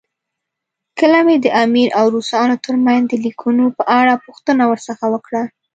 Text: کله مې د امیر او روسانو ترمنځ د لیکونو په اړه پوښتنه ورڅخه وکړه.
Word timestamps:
کله 0.99 1.19
مې 1.25 1.35
د 1.41 1.47
امیر 1.63 1.89
او 1.99 2.05
روسانو 2.15 2.55
ترمنځ 2.65 3.03
د 3.09 3.13
لیکونو 3.25 3.65
په 3.77 3.83
اړه 3.99 4.21
پوښتنه 4.25 4.63
ورڅخه 4.67 5.05
وکړه. 5.13 5.43